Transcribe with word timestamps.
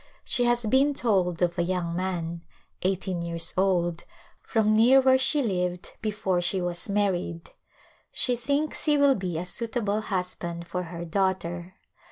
She 0.25 0.45
has 0.45 0.65
been 0.65 0.95
told 0.95 1.43
of 1.43 1.59
a 1.59 1.61
young 1.61 1.95
man, 1.95 2.41
eighteen 2.81 3.21
years 3.21 3.53
old, 3.55 4.03
from 4.41 4.73
near 4.75 4.99
where 4.99 5.19
she 5.19 5.43
lived 5.43 5.91
before 6.01 6.41
she 6.41 6.59
was 6.59 6.89
married. 6.89 7.51
She 8.11 8.35
thinks 8.35 8.85
he 8.85 8.97
will 8.97 9.13
be 9.13 9.37
a 9.37 9.45
suitable 9.45 10.01
husband 10.01 10.65
for 10.67 10.81
her 10.85 11.05
daughter. 11.05 11.75